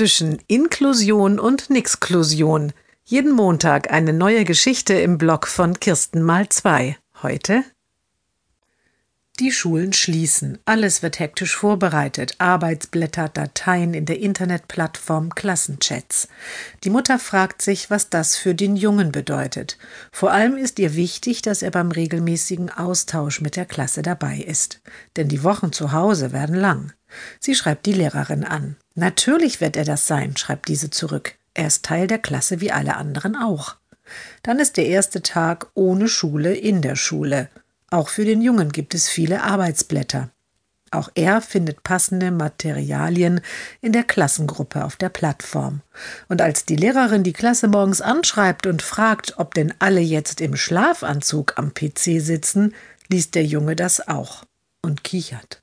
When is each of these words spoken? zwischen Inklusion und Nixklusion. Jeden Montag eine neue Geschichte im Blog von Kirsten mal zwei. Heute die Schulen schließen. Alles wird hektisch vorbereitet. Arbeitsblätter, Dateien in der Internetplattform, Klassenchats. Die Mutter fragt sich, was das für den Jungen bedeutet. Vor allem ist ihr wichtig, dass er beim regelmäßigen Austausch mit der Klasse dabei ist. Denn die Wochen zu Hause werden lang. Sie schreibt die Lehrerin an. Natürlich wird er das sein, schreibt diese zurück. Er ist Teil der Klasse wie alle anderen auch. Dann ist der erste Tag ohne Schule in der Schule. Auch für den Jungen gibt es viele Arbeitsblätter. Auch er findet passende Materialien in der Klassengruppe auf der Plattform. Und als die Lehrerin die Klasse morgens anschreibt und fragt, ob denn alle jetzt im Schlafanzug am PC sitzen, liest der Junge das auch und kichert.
zwischen 0.00 0.38
Inklusion 0.46 1.38
und 1.38 1.68
Nixklusion. 1.68 2.72
Jeden 3.04 3.32
Montag 3.32 3.92
eine 3.92 4.14
neue 4.14 4.46
Geschichte 4.46 4.94
im 4.94 5.18
Blog 5.18 5.46
von 5.46 5.78
Kirsten 5.78 6.22
mal 6.22 6.48
zwei. 6.48 6.96
Heute 7.22 7.64
die 9.40 9.52
Schulen 9.52 9.94
schließen. 9.94 10.58
Alles 10.66 11.02
wird 11.02 11.18
hektisch 11.18 11.56
vorbereitet. 11.56 12.34
Arbeitsblätter, 12.36 13.30
Dateien 13.30 13.94
in 13.94 14.04
der 14.04 14.20
Internetplattform, 14.20 15.34
Klassenchats. 15.34 16.28
Die 16.84 16.90
Mutter 16.90 17.18
fragt 17.18 17.62
sich, 17.62 17.88
was 17.88 18.10
das 18.10 18.36
für 18.36 18.54
den 18.54 18.76
Jungen 18.76 19.12
bedeutet. 19.12 19.78
Vor 20.12 20.30
allem 20.30 20.58
ist 20.58 20.78
ihr 20.78 20.94
wichtig, 20.94 21.40
dass 21.40 21.62
er 21.62 21.70
beim 21.70 21.90
regelmäßigen 21.90 22.70
Austausch 22.70 23.40
mit 23.40 23.56
der 23.56 23.64
Klasse 23.64 24.02
dabei 24.02 24.36
ist. 24.38 24.82
Denn 25.16 25.28
die 25.28 25.42
Wochen 25.42 25.72
zu 25.72 25.92
Hause 25.92 26.32
werden 26.32 26.54
lang. 26.54 26.92
Sie 27.38 27.54
schreibt 27.54 27.86
die 27.86 27.94
Lehrerin 27.94 28.44
an. 28.44 28.76
Natürlich 29.00 29.62
wird 29.62 29.78
er 29.78 29.86
das 29.86 30.06
sein, 30.06 30.36
schreibt 30.36 30.68
diese 30.68 30.90
zurück. 30.90 31.36
Er 31.54 31.68
ist 31.68 31.86
Teil 31.86 32.06
der 32.06 32.18
Klasse 32.18 32.60
wie 32.60 32.70
alle 32.70 32.96
anderen 32.96 33.34
auch. 33.34 33.76
Dann 34.42 34.58
ist 34.58 34.76
der 34.76 34.84
erste 34.84 35.22
Tag 35.22 35.68
ohne 35.72 36.06
Schule 36.06 36.54
in 36.54 36.82
der 36.82 36.96
Schule. 36.96 37.48
Auch 37.88 38.10
für 38.10 38.26
den 38.26 38.42
Jungen 38.42 38.72
gibt 38.72 38.94
es 38.94 39.08
viele 39.08 39.42
Arbeitsblätter. 39.42 40.28
Auch 40.90 41.08
er 41.14 41.40
findet 41.40 41.82
passende 41.82 42.30
Materialien 42.30 43.40
in 43.80 43.92
der 43.92 44.04
Klassengruppe 44.04 44.84
auf 44.84 44.96
der 44.96 45.08
Plattform. 45.08 45.80
Und 46.28 46.42
als 46.42 46.66
die 46.66 46.76
Lehrerin 46.76 47.22
die 47.22 47.32
Klasse 47.32 47.68
morgens 47.68 48.02
anschreibt 48.02 48.66
und 48.66 48.82
fragt, 48.82 49.38
ob 49.38 49.54
denn 49.54 49.72
alle 49.78 50.00
jetzt 50.00 50.42
im 50.42 50.56
Schlafanzug 50.56 51.54
am 51.56 51.72
PC 51.72 52.20
sitzen, 52.20 52.74
liest 53.08 53.34
der 53.34 53.46
Junge 53.46 53.76
das 53.76 54.06
auch 54.08 54.44
und 54.82 55.04
kichert. 55.04 55.62